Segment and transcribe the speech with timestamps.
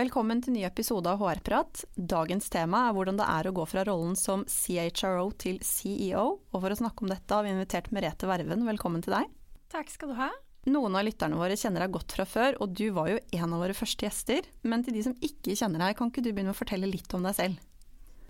[0.00, 1.82] Velkommen til ny episode av HR-prat.
[1.92, 6.22] Dagens tema er hvordan det er å gå fra rollen som CHRO til CEO.
[6.40, 8.64] Og for å snakke om dette har vi invitert Merete Verven.
[8.64, 9.28] Velkommen til deg.
[9.68, 10.30] Takk skal du ha.
[10.72, 13.60] Noen av lytterne våre kjenner deg godt fra før, og du var jo en av
[13.60, 14.48] våre første gjester.
[14.64, 17.28] Men til de som ikke kjenner deg, kan ikke du begynne å fortelle litt om
[17.28, 17.60] deg selv?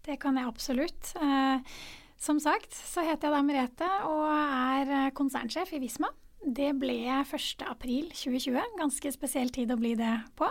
[0.08, 1.14] Det kan jeg absolutt.
[1.22, 1.78] Eh,
[2.18, 6.10] som sagt så heter jeg da Merete og er eh, konsernsjef i Visma.
[6.40, 8.78] Det ble 1.4.2020.
[8.80, 10.50] Ganske spesiell tid å bli det på.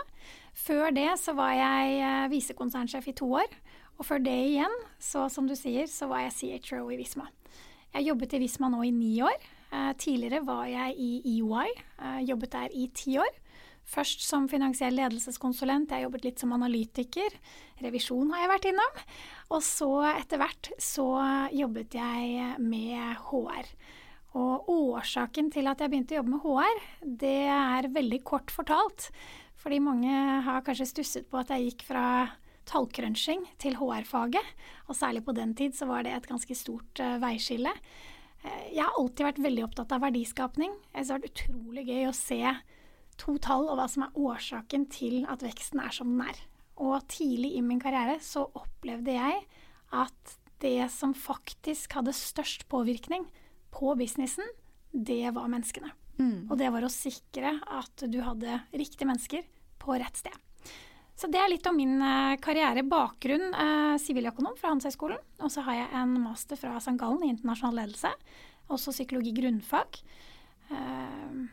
[0.56, 3.50] Før det så var jeg eh, visekonsernsjef i to år.
[4.00, 7.28] Og før det igjen, så som du sier, så var jeg CHRO i Visma.
[7.92, 9.36] Jeg jobbet i Visma nå i ni år.
[9.70, 11.70] Eh, tidligere var jeg i EY.
[12.00, 13.32] Eh, jobbet der i ti år.
[13.90, 17.34] Først som finansiell ledelseskonsulent, jeg jobbet litt som analytiker.
[17.82, 19.00] Revisjon har jeg vært innom.
[19.50, 21.08] Og så etter hvert så
[21.56, 23.72] jobbet jeg med HR.
[24.38, 26.82] Og årsaken til at jeg begynte å jobbe med HR,
[27.24, 29.10] det er veldig kort fortalt.
[29.60, 30.12] Fordi mange
[30.46, 32.04] har kanskje stusset på at jeg gikk fra
[32.70, 34.54] tallcrunching til HR-faget.
[34.88, 37.72] Og særlig på den tid så var det et ganske stort uh, veiskille.
[38.44, 40.76] Uh, jeg har alltid vært veldig opptatt av verdiskapning.
[40.94, 42.40] Jeg har vært utrolig gøy å se
[43.20, 46.38] to tall og hva som er årsaken til at veksten er som den er.
[46.80, 49.42] Og tidlig i min karriere så opplevde jeg
[49.92, 53.26] at det som faktisk hadde størst påvirkning
[53.74, 54.46] på businessen,
[54.90, 55.92] det var menneskene.
[56.20, 56.50] Mm.
[56.50, 59.46] Og det var å sikre at du hadde riktige mennesker
[59.80, 60.36] på rett sted.
[61.20, 62.80] Så det er litt om min uh, karriere.
[62.88, 65.20] Bakgrunn eh, siviløkonom eh, fra Handelshøyskolen.
[65.44, 66.96] Og så har jeg en master fra St.
[67.00, 68.12] Gallen i internasjonal ledelse.
[68.72, 70.00] Også psykologi grunnfag.
[70.70, 71.44] Uh,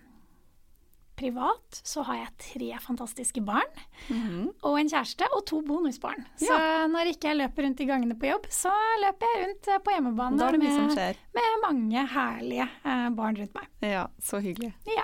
[1.17, 3.71] privat så har jeg tre fantastiske barn
[4.07, 4.45] mm -hmm.
[4.61, 6.25] og en kjæreste og to bonusbarn.
[6.37, 6.87] Så ja.
[6.87, 8.71] når ikke jeg løper rundt i gangene på jobb, så
[9.05, 13.67] løper jeg rundt eh, på hjemmebane med, med, mange herlige eh, barn rundt meg.
[13.81, 14.73] Ja, så hyggelig.
[14.85, 15.03] Ja.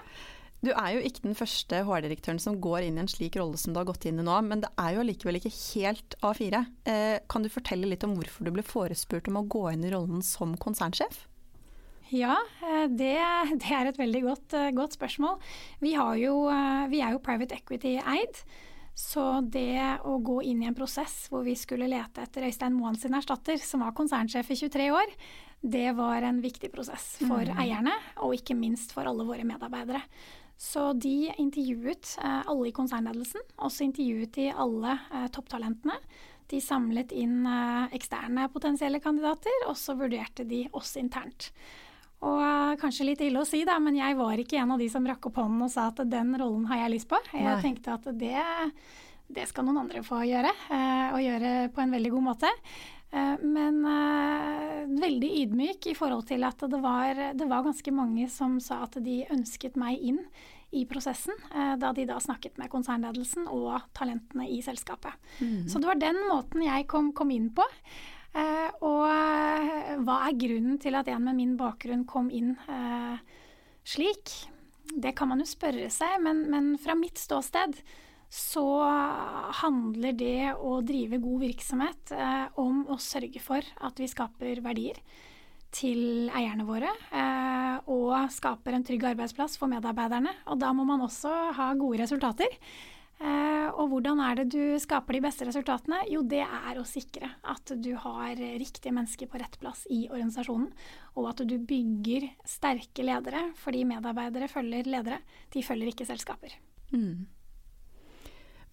[0.63, 3.73] Du er jo ikke den første HR-direktøren som går inn i en slik rolle som
[3.73, 6.61] du har gått inn i nå, men det er jo allikevel ikke helt A4.
[6.87, 9.91] Eh, kan du fortelle litt om hvorfor du ble forespurt om å gå inn i
[9.91, 11.25] rollen som konsernsjef?
[12.11, 13.15] Ja, eh, det,
[13.61, 15.39] det, er et veldig godt, eh, godt spørsmål.
[15.83, 18.43] Vi, jo, eh, vi, er jo private equity-eid.
[18.93, 22.97] Så det å gå inn i en prosess hvor vi skulle lete etter Øystein Moen
[22.99, 25.15] sin erstatter, som var konsernsjef i 23 år,
[25.63, 27.57] det var en viktig prosess for mm.
[27.63, 30.03] eierne, og ikke minst for alle våre medarbeidere.
[30.61, 34.93] Så de intervjuet alle i konsernledelsen, også intervjuet de alle
[35.33, 35.95] topptalentene.
[36.51, 37.47] De samlet inn
[37.97, 41.49] eksterne potensielle kandidater, og så vurderte de oss internt.
[42.23, 44.87] Og uh, kanskje litt ille å si, da, men jeg var ikke en av de
[44.91, 47.19] som rakk opp hånden og sa at den rollen har jeg lyst på.
[47.33, 47.59] Jeg Nei.
[47.63, 48.39] tenkte at det,
[49.27, 52.51] det, skal noen andre få gjøre, uh, og gjøre på en veldig god måte.
[53.13, 53.83] Uh, men
[55.03, 58.97] veldig ydmyk i forhold til at det var, det var, ganske mange som sa at
[59.03, 60.23] de ønsket meg inn
[60.73, 61.37] i prosessen,
[61.77, 65.13] da de da snakket med konsernledelsen og talentene i selskapet.
[65.37, 65.67] Mm.
[65.69, 67.67] Så det var den måten jeg kom, kom inn på.
[68.33, 73.19] Eh, og eh, hva er grunnen til at en med min bakgrunn kom inn eh,
[73.85, 74.33] slik?
[74.93, 77.77] Det kan man jo spørre seg, men, men fra mitt ståsted
[78.33, 78.65] så
[79.61, 84.97] handler det å drive god virksomhet eh, om å sørge for at vi skaper verdier
[85.73, 90.33] til eierne våre, eh, og skaper en trygg arbeidsplass for medarbeiderne.
[90.49, 92.57] Og da må man også ha gode resultater.
[93.23, 96.01] Eh, og hvordan er det du skaper de beste resultatene?
[96.11, 100.73] Jo, det er å sikre at du har riktige mennesker på rett plass i organisasjonen,
[101.15, 105.21] og at du bygger sterke ledere, fordi medarbeidere følger ledere,
[105.55, 106.57] de følger ikke selskaper.
[106.91, 107.23] Mm.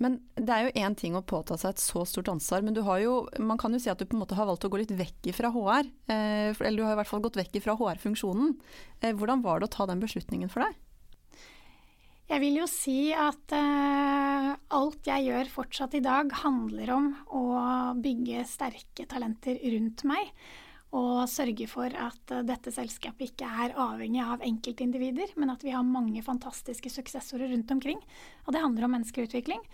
[0.00, 3.14] Men det er jo én ting å påta seg et så stort ansvar, men jo,
[3.38, 5.28] man kan jo si at du på en måte har valgt å gå litt vekk
[5.36, 5.90] fra HR.
[6.08, 8.54] Eh, eller du har i hvert fall gått vekk fra HR-funksjonen.
[9.04, 10.78] Eh, hvordan var det å ta den beslutningen for deg?
[12.30, 17.44] Jeg vil jo si at uh, alt jeg gjør fortsatt i dag, handler om å
[17.98, 20.28] bygge sterke talenter rundt meg.
[20.94, 25.74] Og sørge for at uh, dette selskapet ikke er avhengig av enkeltindivider, men at vi
[25.74, 27.98] har mange fantastiske suksessorer rundt omkring.
[28.46, 29.66] Og det handler om menneskeutvikling.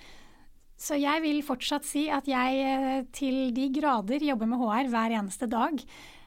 [0.80, 5.18] Så jeg vil fortsatt si at jeg uh, til de grader jobber med HR hver
[5.20, 5.84] eneste dag.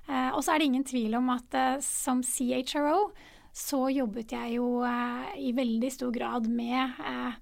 [0.10, 1.54] og så er det ingen tvil om at
[1.86, 3.12] som CHRO
[3.54, 7.40] så jobbet jeg jo eh, i veldig stor grad med eh,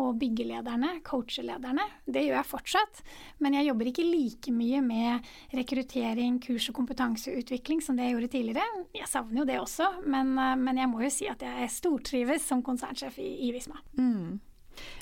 [0.00, 1.84] lederne, coache lederne.
[2.06, 3.02] Det gjør jeg fortsatt,
[3.38, 5.20] men jeg jobber ikke like mye med
[5.52, 8.84] rekruttering, kurs og kompetanseutvikling som det jeg gjorde tidligere.
[8.94, 12.46] Jeg savner jo det også, men, eh, men jeg må jo si at jeg stortrives
[12.46, 13.76] som konsernsjef i, i Visma.
[13.98, 14.40] Mm.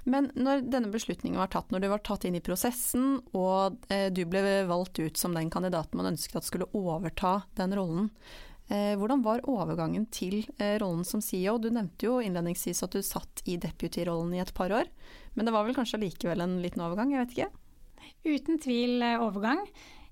[0.05, 4.09] Men når denne beslutningen var tatt, når du var tatt inn i prosessen og eh,
[4.11, 8.11] du ble valgt ut som den kandidaten man ønsket at skulle overta den rollen,
[9.01, 11.57] hvordan var overgangen til eh, rollen som CEO?
[11.57, 14.91] Du nevnte jo innledningsvis at du satt i deputy-rollen i et par år,
[15.35, 17.49] men det var vel kanskje likevel en liten overgang, jeg vet ikke?
[18.29, 19.63] Uten tvil eh, overgang.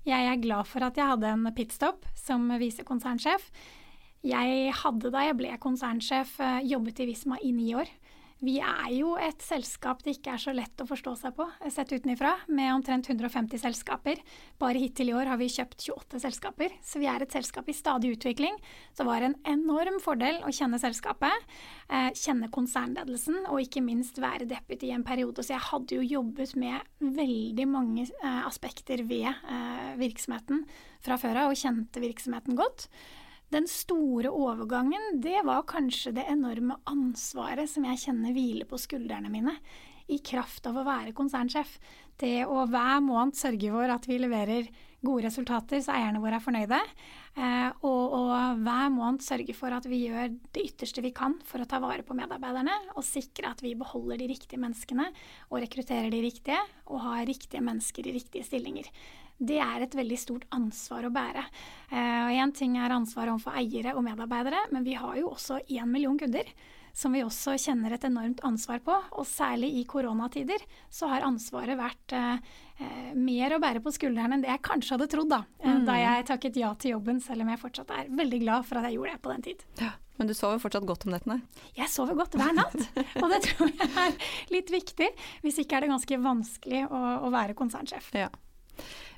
[0.07, 3.49] Jeg er glad for at jeg hadde en pitstop som visekonsernsjef.
[4.25, 7.91] Jeg hadde da jeg ble konsernsjef jobbet i Visma i ni år.
[8.37, 11.89] Vi er jo et selskap det ikke er så lett å forstå seg på, sett
[11.89, 14.21] utenifra, med omtrent 150 selskaper.
[14.61, 17.75] Bare hittil i år har vi kjøpt 28 selskaper, så vi er et selskap i
[17.75, 18.59] stadig utvikling.
[18.93, 21.49] Så var en enorm fordel å kjenne selskapet,
[21.89, 25.41] eh, kjenne konsernledelsen og ikke minst være deputy i en periode.
[25.41, 30.61] Så jeg hadde jo jobbet med veldig mange eh, aspekter ved eh, virksomheten
[31.01, 32.85] fra før av og kjente virksomheten godt.
[33.53, 39.31] Den store overgangen, det var kanskje det enorme ansvaret som jeg kjenner hviler på skuldrene
[39.31, 39.53] mine,
[40.11, 41.77] i kraft av å være konsernsjef.
[42.19, 44.67] Det å hver måned sørge for at vi leverer
[45.05, 46.79] gode resultater så eierne våre er fornøyde.
[47.37, 51.61] Eh, og, og, hver måned sørge for at vi gjør det ytterste vi kan for
[51.61, 55.11] å ta vare på medarbeiderne, og sikre at vi beholder de riktige menneskene
[55.51, 56.59] og rekrutterer de riktige,
[56.89, 58.89] og har riktige mennesker i riktige stillinger
[59.37, 61.43] det er et veldig stort ansvar å bære.
[61.91, 65.85] Eh, Én ting er ansvaret overfor eiere og medarbeidere, men vi har jo også én
[65.85, 66.49] million kunder.
[66.97, 68.95] Som vi også kjenner et enormt ansvar på.
[69.19, 74.37] Og særlig i koronatider så har ansvaret vært eh, eh mer å bære på skuldrene
[74.37, 75.85] enn det jeg kanskje hadde trodd da, eh, mm.
[75.85, 78.89] da jeg takket ja til jobben, selv om jeg fortsatt er veldig glad for at
[78.89, 79.65] jeg gjorde det på den tid.
[79.83, 79.93] Ja.
[80.17, 81.43] Men du sover fortsatt godt om nettene?
[81.77, 82.73] Jeg sover godt hver natt.
[83.21, 84.17] og det tror jeg er
[84.49, 85.11] litt viktig.
[85.45, 88.09] Hvis ikke er det ganske vanskelig å, å være konsernsjef.
[88.17, 88.31] Ja.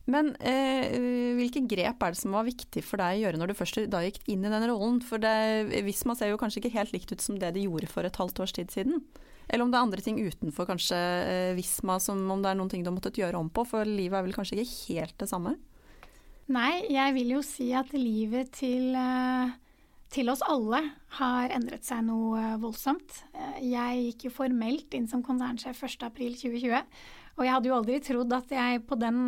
[0.10, 0.96] Men eh,
[1.38, 4.02] hvilke grep er det som var viktig for deg å gjøre når du først da
[4.02, 4.98] gikk inn i den rollen?
[5.06, 5.34] For det,
[5.86, 8.42] Visma ser jo kanskje ikke helt likt ut som det de gjorde for et halvt
[8.42, 9.04] års tid siden.
[9.50, 12.74] Eller om det er andre ting utenfor kanskje eh, Visma, som om det er noen
[12.74, 13.66] ting du har måttet gjøre om på?
[13.70, 15.56] For livet er vel kanskje ikke helt det samme?
[16.50, 19.56] Nei, jeg vil jo si at livet til, eh,
[20.10, 20.82] til oss alle
[21.20, 23.24] har endret seg noe eh, voldsomt.
[23.62, 26.82] Jeg gikk jo formelt inn som konsernsjef 1.4.2020.
[27.38, 29.22] Og jeg hadde jo aldri trodd at jeg på den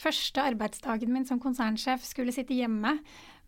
[0.00, 2.96] første arbeidsdagen min som konsernsjef skulle sitte hjemme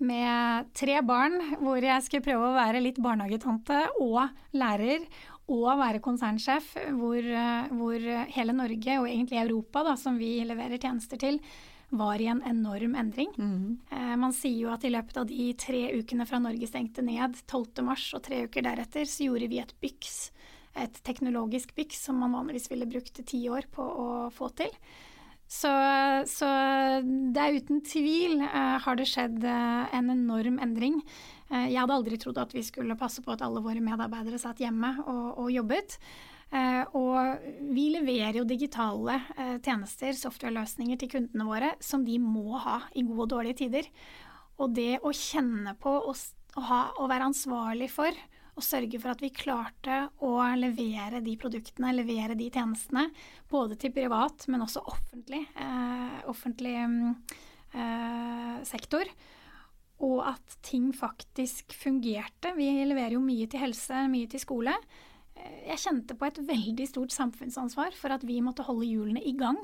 [0.05, 4.25] med tre barn, hvor jeg skulle prøve å være litt barnehagetante og
[4.56, 5.06] lærer.
[5.52, 7.26] Og være konsernsjef, hvor,
[7.76, 11.37] hvor, hele Norge, og egentlig Europa, da, som vi leverer tjenester til,
[11.94, 13.31] var i en enorm endring.
[13.37, 17.02] Mm eh, man sier jo at i løpet av de tre ukene fra Norge stengte
[17.05, 20.31] ned, 12.3 og tre uker deretter, så gjorde vi et byks.
[20.81, 24.73] Et teknologisk byks som man vanligvis ville brukt ti år på å få til.
[25.44, 25.70] Så,
[26.26, 26.49] så,
[27.05, 31.00] det er uten tvil uh, har det skjedd uh, en enorm endring.
[31.50, 34.62] Uh, jeg hadde aldri trodd at vi skulle passe på at alle våre medarbeidere satt
[34.64, 35.99] hjemme og, og jobbet.
[36.94, 39.17] og vi leverer jo digitale
[39.64, 43.88] tjenester, software-løsninger til kundene våre som de må ha i gode og dårlige tider.
[44.62, 46.14] Og det å kjenne på og,
[46.55, 48.14] og, ha, og være ansvarlig for
[48.55, 53.09] og sørge for at vi klarte å levere de produktene, levere de tjenestene,
[53.51, 59.11] både til privat, men også offentlig, eh, offentlig eh, sektor.
[60.05, 62.55] Og at ting faktisk fungerte.
[62.55, 64.75] Vi leverer jo mye til helse, mye til skole.
[65.35, 69.35] Eh, jeg kjente på et veldig stort samfunnsansvar for at vi måtte holde hjulene i
[69.38, 69.59] gang,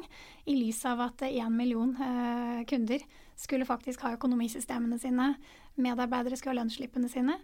[0.51, 3.07] i lys av at én million eh, kunder
[3.39, 5.35] skulle faktisk ha økonomisystemene sine,
[5.81, 7.39] medarbeidere skulle ha lønnsslippene sine.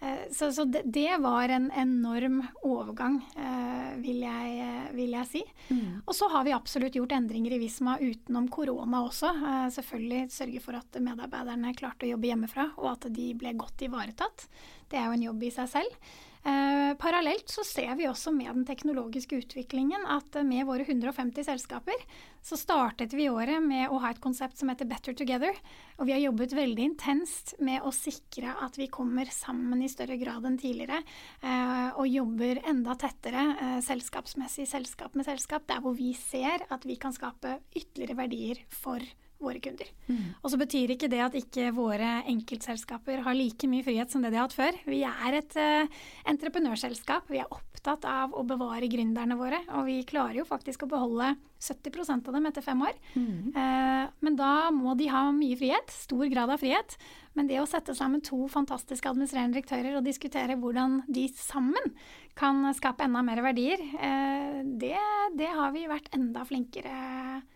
[0.00, 5.30] Eh, så, så det, det, var en enorm overgang, eh, vil jeg, eh, vil jeg
[5.30, 5.42] si.
[5.70, 6.02] Mm.
[6.04, 9.32] Og så har vi absolutt gjort endringer i Visma utenom korona også.
[9.74, 14.48] Selvfølgelig sørge for at medarbeiderne klarte å jobbe hjemmefra, og at de ble godt ivaretatt.
[14.90, 16.14] Det er jo en jobb i seg selv.
[16.44, 22.02] Eh, parallelt så ser vi også med den teknologiske utviklingen at med våre 150 selskaper
[22.44, 25.56] så startet vi året med å ha et konsept som heter Better Together.
[25.96, 30.18] Og vi har jobbet veldig intenst med å sikre at vi kommer sammen i større
[30.20, 31.00] grad enn tidligere.
[31.40, 36.84] Eh, og jobber enda tettere eh, selskapsmessig, selskap med selskap, der hvor vi ser at
[36.84, 39.00] vi kan skape ytterligere verdier for
[39.44, 39.88] våre kunder.
[40.08, 40.34] Mm.
[40.42, 44.32] Og så betyr ikke det at ikke våre enkeltselskaper har like mye frihet som det
[44.32, 44.78] de har hatt før.
[44.88, 47.30] Vi er et uh, entreprenørselskap.
[47.32, 49.60] Vi er opptatt av å bevare gründerne våre.
[49.78, 51.34] Og vi klarer jo faktisk å beholde
[51.64, 52.96] 70% av dem etter fem år.
[53.14, 53.52] Mm.
[53.56, 55.94] Uh, men da må de ha mye frihet.
[55.94, 56.98] Stor grad av frihet.
[57.34, 61.94] Men det å sette sammen to fantastiske administrerende direktører og diskutere hvordan de sammen
[62.38, 64.96] kan skape enda mer verdier, uh, det,
[65.38, 66.94] det har vi vært enda flinkere
[67.42, 67.53] til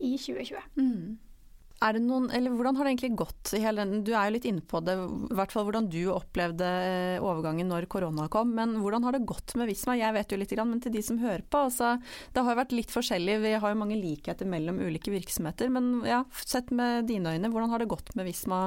[0.00, 0.70] i 2020.
[0.80, 1.18] Mm.
[1.80, 3.52] Er det noen, eller Hvordan har det egentlig gått?
[3.54, 7.70] Du er jo litt inne på det, i hvert fall hvordan du opplevde eh, overgangen
[7.72, 8.52] når korona kom.
[8.58, 9.96] Men hvordan har det gått med Visma?
[9.96, 11.64] Jeg vet jo litt, men til de som hører på.
[11.70, 11.94] Altså,
[12.34, 15.72] det har jo vært litt forskjellig, vi har jo mange likheter mellom ulike virksomheter.
[15.72, 18.66] Men ja, sett med dine øyne, hvordan har det gått med Visma?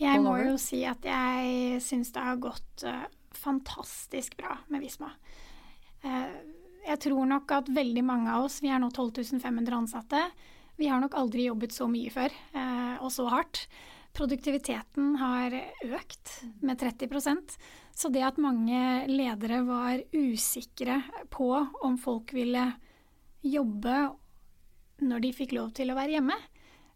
[0.00, 3.04] Jeg må jo si at jeg syns det har gått uh,
[3.36, 5.12] fantastisk bra med Visma.
[6.00, 6.40] Uh,
[6.88, 10.22] jeg tror nok at veldig mange av oss, vi er nå 12 500 ansatte,
[10.78, 13.66] vi har nok aldri jobbet så mye før, eh, og så hardt.
[14.16, 15.52] Produktiviteten har
[15.84, 16.32] økt
[16.64, 17.58] med 30%
[17.98, 18.80] så det at mange
[19.10, 21.00] ledere var usikre
[21.34, 21.50] på
[21.82, 22.70] om folk ville
[23.42, 23.96] jobbe
[25.02, 26.36] når de fikk lov til å være hjemme,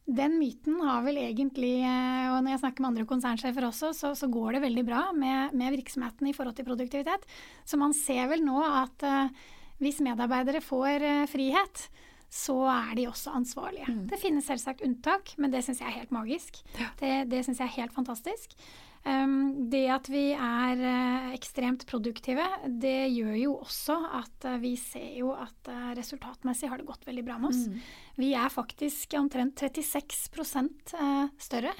[0.03, 4.13] den myten har vel egentlig eh, Og når jeg snakker med andre konsernsjefer også, så,
[4.19, 7.27] så går det veldig bra med, med, virksomheten i forhold til produktivitet.
[7.65, 9.45] Så man ser vel nå at uh,
[9.83, 11.89] hvis medarbeidere får uh, frihet,
[12.33, 13.91] så er de også ansvarlige.
[13.93, 14.07] Mm.
[14.09, 16.63] Det finnes selvsagt unntak, men det syns jeg er helt magisk.
[16.79, 16.89] Ja.
[17.01, 18.57] Det, det syns jeg er helt fantastisk.
[19.03, 24.77] Um, det at vi er uh, ekstremt produktive, det gjør jo også at uh, vi
[24.79, 27.65] ser jo at uh, resultatmessig har det gått veldig bra med oss.
[27.67, 27.81] Mm.
[28.23, 30.95] Vi er faktisk omtrent 36%
[31.43, 31.75] større.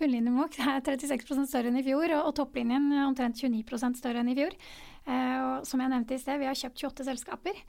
[0.00, 4.32] Bunnlinjen vår er 36% større enn i fjor, og, og topplinjen omtrent 29% større enn
[4.32, 4.58] i fjor.
[5.06, 7.64] og som jeg nevnte i sted, vi har kjøpt 28 selskaper.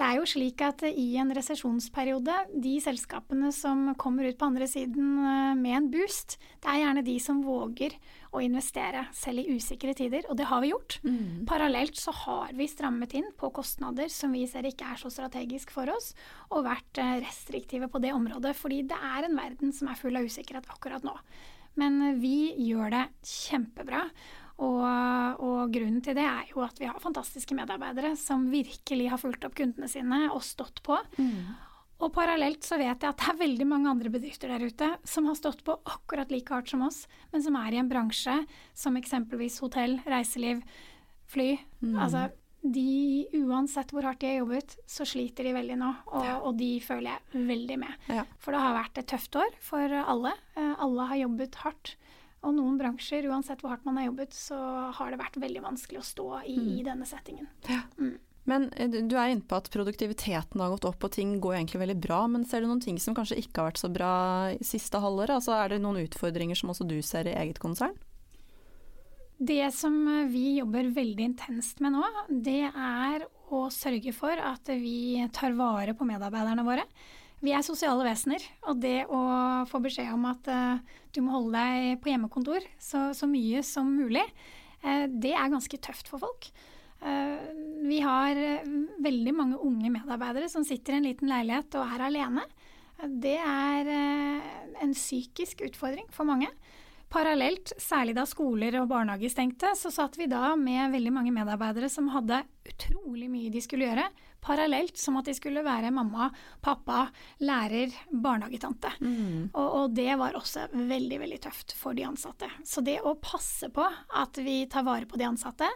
[0.00, 2.32] Det er jo slik at i en resesjonsperiode,
[2.64, 7.02] de selskapene som kommer ut på andre siden eh, med en boost, det er gjerne
[7.04, 7.98] de som våger
[8.32, 10.96] å investere selv i usikre tider, og det har vi gjort.
[11.04, 11.44] Mm.
[11.50, 15.74] Parallelt så har vi strammet inn på kostnader som vi ser ikke er så strategisk
[15.76, 16.14] for oss,
[16.48, 20.16] og vært eh, restriktive på det området, fordi det er en verden som er full
[20.16, 21.18] av usikkerhet akkurat nå.
[21.78, 24.04] Men vi gjør det kjempebra.
[24.60, 24.82] Og,
[25.40, 29.46] og, grunnen til det er jo at vi har fantastiske medarbeidere som virkelig har fulgt
[29.48, 30.98] opp kundene sine og stått på.
[31.16, 31.54] Mm.
[32.00, 35.26] Og parallelt så vet jeg at det er veldig mange andre bedrifter der ute som
[35.28, 38.36] har stått på akkurat like hardt som oss, men som er i en bransje
[38.76, 40.62] som eksempelvis hotell, reiseliv,
[41.30, 41.54] fly.
[41.80, 41.96] Mm.
[42.00, 42.28] Altså
[42.60, 45.90] de, uansett hvor hardt de har jobbet, så sliter de veldig nå.
[46.12, 46.36] Og, ja.
[46.44, 48.08] og de føler jeg veldig med.
[48.12, 48.24] Ja.
[48.42, 50.34] For det har vært et tøft år for alle.
[50.56, 51.94] Eh, alle har jobbet hardt.
[52.40, 54.58] Og noen bransjer, uansett hvor hardt man har jobbet, så
[54.96, 56.68] har det vært veldig vanskelig å stå i, mm.
[56.76, 57.48] i denne settingen.
[57.68, 57.82] Ja.
[58.00, 58.18] Mm.
[58.48, 61.82] Men eh, du er inne på at produktiviteten har gått opp og ting går egentlig
[61.84, 62.22] veldig bra.
[62.32, 64.12] Men ser du noen ting som kanskje ikke har vært så bra
[64.64, 65.36] siste halvåret?
[65.38, 67.96] Altså, er det noen utfordringer som også du ser i eget konsern?
[69.40, 69.94] Det som
[70.28, 75.94] vi jobber veldig intenst med nå, det er å sørge for at vi tar vare
[75.96, 76.84] på medarbeiderne våre.
[77.40, 79.20] Vi er sosiale vesener, og det å
[79.70, 83.88] få beskjed om at uh, du må holde deg på hjemmekontor så, så mye som
[83.88, 84.26] mulig,
[84.84, 86.50] uh, det er ganske tøft for folk.
[87.00, 88.36] Vi har
[89.00, 92.42] veldig mange unge medarbeidere som sitter i en liten leilighet og er alene.
[93.08, 93.88] Det er
[94.84, 96.50] en psykisk utfordring for mange.
[97.10, 101.88] Parallelt, særlig da skoler og barnehager stengte, så satt vi da med veldig mange medarbeidere
[101.90, 102.38] som hadde
[102.70, 104.04] utrolig mye de skulle gjøre,
[104.40, 106.28] parallelt som at de skulle være mamma,
[106.62, 107.08] pappa,
[107.42, 108.92] lærer, barnehagetante.
[109.02, 109.50] Mm.
[109.50, 112.46] Og, og, det var også veldig, veldig tøft for de ansatte.
[112.62, 113.88] Så det å passe på
[114.22, 115.66] at vi tar vare på de ansatte,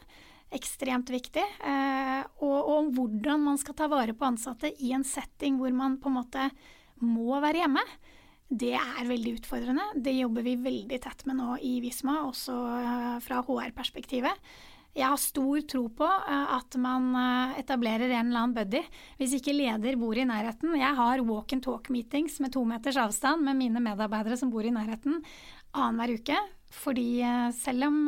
[0.55, 1.43] ekstremt viktig.
[1.67, 5.99] Eh, og, og hvordan man skal ta vare på ansatte i en setting hvor man
[5.99, 6.50] på en måte
[7.03, 7.83] må være hjemme
[8.53, 9.89] det er veldig utfordrende.
[9.97, 14.55] Det jobber vi veldig tett med nå i Visma, også eh, fra HR-perspektivet.
[14.95, 18.85] Jeg har stor tro på eh, at man eh, etablerer en eller annen buddy.
[19.19, 20.77] Hvis ikke leder bor i nærheten.
[20.79, 24.75] Jeg har walk and talk-meetings med to meters avstand med mine medarbeidere som bor i
[24.75, 25.19] nærheten
[25.75, 26.39] annenhver uke.
[26.75, 27.09] Fordi
[27.59, 27.99] selv om,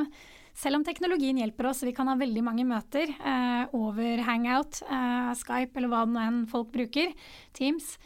[0.55, 5.33] selv om, teknologien hjelper oss, vi kan ha veldig mange møter eh, over hangout, eh,
[5.39, 7.15] Skype eller hva det nå enn folk bruker,
[7.57, 7.97] Teams,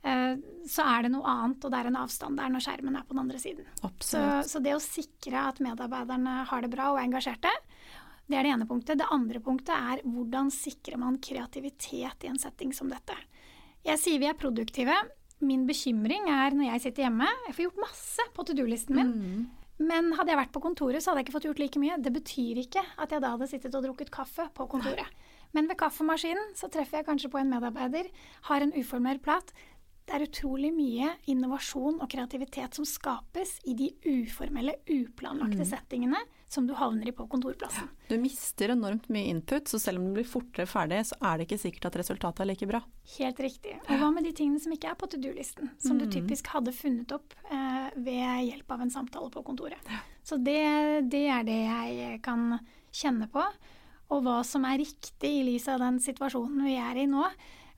[0.00, 3.12] så er det noe annet, og det er en avstand der når skjermen er på
[3.12, 3.66] den andre siden.
[4.00, 7.52] Så, så, det å sikre at medarbeiderne har det bra og er engasjerte,
[8.30, 9.00] det er det ene punktet.
[9.00, 13.16] Det andre punktet er hvordan sikrer man kreativitet i en setting som dette.
[13.84, 14.94] Jeg sier vi er produktive.
[15.44, 19.10] Min bekymring er når jeg sitter hjemme Jeg får gjort masse på to do-listen min.
[19.16, 19.48] Mm.
[19.80, 21.96] Men hadde jeg vært på kontoret, så hadde jeg ikke fått gjort like mye.
[22.04, 25.08] Det betyr ikke at jeg da hadde sittet og drukket kaffe på kontoret.
[25.56, 28.10] Men ved kaffemaskinen så treffer jeg kanskje på en medarbeider,
[28.46, 29.50] har en uformell prat
[30.10, 35.68] det er utrolig mye innovasjon og kreativitet som skapes i de uformelle, uplanlagte mm.
[35.70, 36.18] settingene
[36.50, 37.86] som du havner i på kontorplassen.
[37.86, 41.38] Ja, du mister enormt mye input, så selv om du blir fortere ferdig, så er
[41.38, 42.80] det ikke sikkert at resultatet er like bra.
[43.20, 43.76] Helt riktig.
[43.86, 46.00] Og hva med de tingene som ikke er på to do-listen, som mm.
[46.02, 49.94] du typisk hadde funnet opp eh, ved hjelp av en samtale på kontoret.
[49.94, 50.02] Ja.
[50.26, 50.58] Så det,
[51.14, 52.58] det er det jeg kan
[52.90, 53.46] kjenne på.
[54.10, 57.30] Og hva som er riktig i lys av den situasjonen vi er i nå.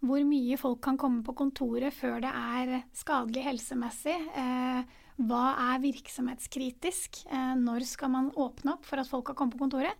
[0.03, 4.17] Hvor mye folk kan komme på kontoret før det er skadelig helsemessig.
[4.35, 7.23] Eh, hva er virksomhetskritisk?
[7.31, 9.95] Eh, når skal man åpne opp for at folk kan komme på kontoret?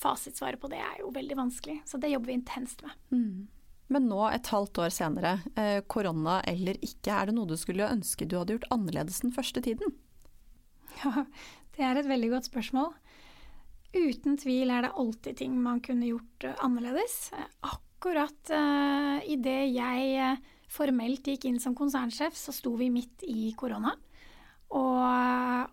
[0.00, 2.96] Fasitsvaret på det er jo veldig vanskelig, så det jobber vi intenst med.
[3.12, 3.44] Mm.
[3.92, 7.90] Men nå, et halvt år senere, eh, korona eller ikke, er det noe du skulle
[7.90, 9.92] ønske du hadde gjort annerledes den første tiden?
[11.02, 11.26] Ja,
[11.76, 12.92] det er et veldig godt spørsmål.
[13.94, 17.32] Uten tvil er det alltid ting man kunne gjort annerledes.
[18.04, 20.34] Akkurat uh, idet jeg
[20.68, 23.94] formelt gikk inn som konsernsjef, så sto vi midt i korona.
[24.76, 25.70] Og,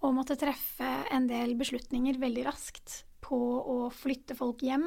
[0.00, 4.86] og måtte treffe en del beslutninger veldig raskt på å flytte folk hjem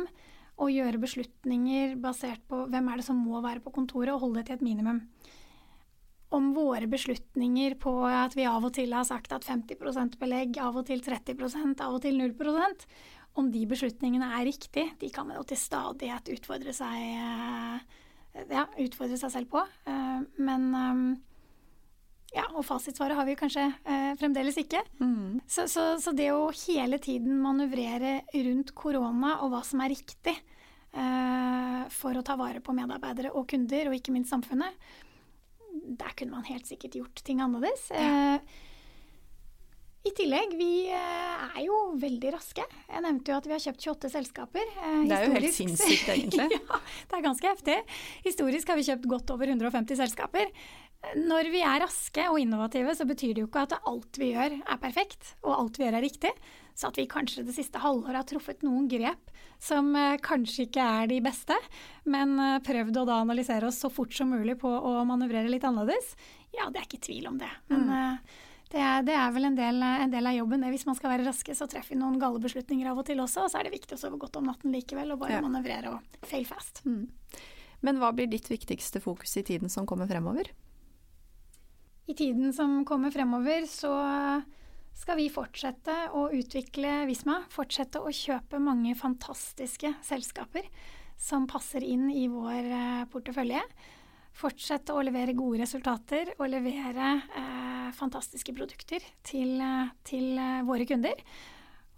[0.58, 4.42] og gjøre beslutninger basert på hvem er det som må være på kontoret, og holde
[4.42, 5.04] det til et minimum.
[6.34, 10.82] Om våre beslutninger på at vi av og til har sagt at 50 belegg, av
[10.82, 11.38] og til 30
[11.86, 12.34] av og til 0
[13.40, 18.66] om de beslutningene er riktige, de kan man jo til stadighet utfordre seg, eh, ja,
[18.86, 19.64] utfordre seg selv på.
[19.90, 21.02] Eh, men eh,
[22.38, 23.68] ja, og fasitsvaret har vi kanskje
[24.18, 24.82] fremdeles ikke.
[24.98, 25.42] Mm.
[25.46, 30.34] Så, så, så, det å hele tiden manøvrere rundt korona og hva som er riktig
[30.34, 34.78] eh, for å ta vare på medarbeidere og kunder, og ikke minst samfunnet,
[35.74, 37.90] der kunne man helt sikkert gjort ting annerledes.
[37.94, 38.38] Ja.
[40.04, 42.64] I tillegg, vi eh, er jo veldig raske.
[42.90, 44.74] Jeg nevnte jo at vi har kjøpt 28 selskaper.
[44.82, 46.48] Eh, det er jo helt sinnssykt, egentlig.
[46.58, 47.78] ja, det er ganske heftig.
[48.26, 50.52] Historisk har vi kjøpt godt over 150 selskaper.
[51.24, 54.60] Når vi er raske og innovative, så betyr det jo ikke at alt vi gjør
[54.60, 56.36] er perfekt, og alt vi gjør er riktig.
[56.76, 59.32] Så at vi kanskje det siste halvåret har truffet noen grep
[59.64, 61.56] som eh, kanskje ikke er de beste,
[62.12, 62.36] men
[62.68, 66.18] prøvd å da analysere oss så fort som mulig på å manøvrere litt annerledes,
[66.52, 67.54] ja, det er ikke tvil om det.
[67.72, 68.42] Men mm.
[68.74, 70.64] Det, er, det, er, vel en del, en del, av jobben.
[70.74, 73.46] Hvis man skal være raske, så treffer vi noen gale beslutninger av og til også,
[73.46, 75.44] og så er det viktig å sove godt om natten likevel, og bare ja.
[75.46, 76.82] manøvrere og fail fast.
[76.90, 77.06] Mm.
[77.86, 80.50] Men hva blir ditt viktigste fokus i tiden som kommer fremover?
[82.10, 83.94] I tiden som kommer fremover, så
[84.98, 87.44] skal vi fortsette å utvikle Visma.
[87.54, 90.66] Fortsette å kjøpe mange fantastiske selskaper
[91.20, 93.62] som passer inn i vår eh, portefølje.
[94.34, 99.60] Fortsette å levere gode resultater og levere eh, fantastiske produkter til,
[100.08, 101.22] til eh, våre kunder.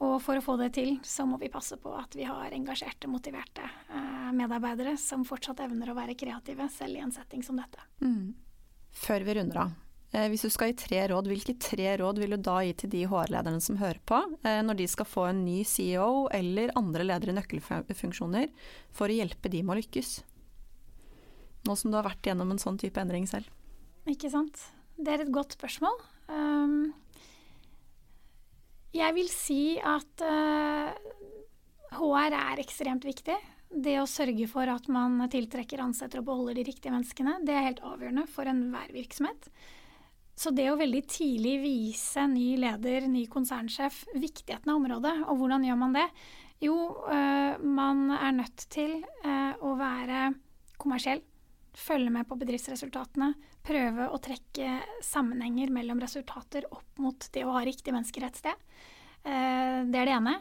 [0.04, 3.08] Og for å få det til, så må vi passe på at vi har engasjerte,
[3.08, 7.88] motiverte eh, medarbeidere som fortsatt evner å være kreative, selv i en setting som dette.
[8.04, 8.36] Mm.
[8.95, 9.74] Før vi runder av,
[10.15, 12.91] Eh, hvis du skal gi tre råd, hvilke tre råd vil du da gi til
[12.93, 17.04] de HR-lederne som hører på, eh, når de skal få en ny CEO eller andre
[17.04, 18.48] ledere i nøkkelfunksjoner,
[18.95, 20.21] for å hjelpe de med å lykkes?
[21.65, 23.49] Nå som du har vært gjennom en sånn type endring selv.
[24.10, 24.60] Ikke sant.
[24.95, 25.97] Det er et godt spørsmål.
[26.30, 26.93] Um,
[28.95, 33.36] jeg vil si at uh, eh, HR er ekstremt viktig.
[33.75, 37.67] Det å sørge for at man tiltrekker, ansetter og beholder de riktige menneskene, det er
[37.67, 39.49] helt avgjørende for enhver virksomhet.
[40.36, 45.67] Så det å veldig tidlig vise ny leder, ny konsernsjef, viktigheten av området, og hvordan
[45.67, 46.08] gjør man det?
[46.63, 46.75] Jo,
[47.10, 50.30] uh, man er nødt til uh, å være
[50.80, 51.23] kommersiell.
[51.75, 53.33] Følge med på bedriftsresultatene.
[53.65, 58.63] Prøve å trekke sammenhenger mellom resultater opp mot det å ha riktige mennesker et sted.
[59.25, 60.38] Uh, det er det ene.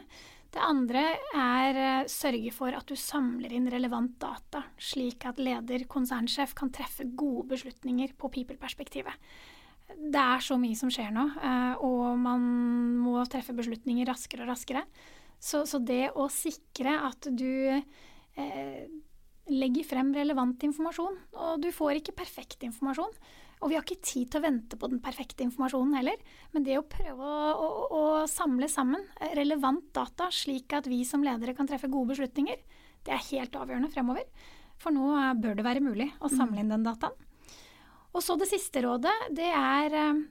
[0.55, 1.01] Det andre
[1.35, 6.71] er uh, sørge for at du samler inn relevant data, slik at leder, konsernsjef, kan
[6.71, 9.19] treffe gode beslutninger på people-perspektivet
[9.93, 12.45] det er så mye som skjer nå, eh, og man
[13.03, 14.85] må treffe beslutninger raskere og raskere.
[15.39, 18.85] Så, så det å sikre at du eh,
[19.51, 23.11] legger frem relevant informasjon Og du får ikke perfekt informasjon.
[23.63, 26.19] Og vi har ikke tid til å vente på den perfekte informasjonen heller.
[26.53, 29.05] Men det å prøve å, å, å samle sammen
[29.37, 32.59] relevant data, slik at vi som ledere kan treffe gode beslutninger,
[33.05, 34.27] det er helt avgjørende fremover.
[34.81, 35.07] For nå
[35.39, 37.15] bør det være mulig å samle inn den dataen.
[38.15, 40.21] Og så det siste rådet, det er eh,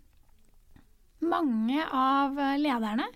[1.24, 3.08] mange av lederne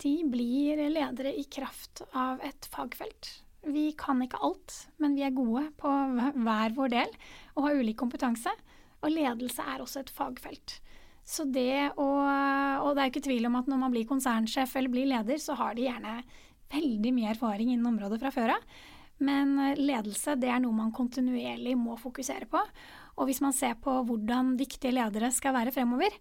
[0.00, 3.32] de blir ledere i kraft av et fagfelt.
[3.66, 7.10] Vi kan ikke alt, men vi er gode på hver vår del
[7.56, 8.52] og har ulik kompetanse.
[9.04, 10.78] Og ledelse er også et fagfelt.
[11.24, 12.08] Så det å
[12.80, 15.54] Og det er ikke tvil om at når man blir konsernsjef eller blir leder, så
[15.54, 16.22] har de gjerne
[16.72, 18.64] veldig mye erfaring innen området fra før av.
[19.20, 22.62] Men eh, ledelse det er noe man kontinuerlig må fokusere på.
[23.20, 26.14] Og hvis man ser på hvordan dyktige ledere skal være fremover,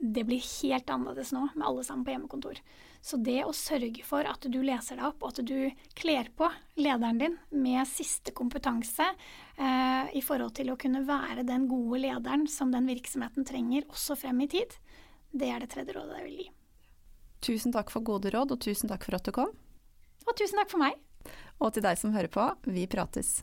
[0.00, 2.58] det blir helt annerledes nå med alle sammen på hjemmekontor.
[3.04, 6.48] Så det å sørge for at du leser deg opp, og at du kler på
[6.80, 12.46] lederen din med siste kompetanse eh, i forhold til å kunne være den gode lederen
[12.50, 14.76] som den virksomheten trenger også frem i tid,
[15.32, 16.48] det er det tredje rådet jeg vil gi.
[17.44, 19.52] Tusen takk for gode råd, og tusen takk for at du kom.
[20.24, 20.96] Og tusen takk for meg.
[21.60, 23.42] Og til deg som hører på, vi prates.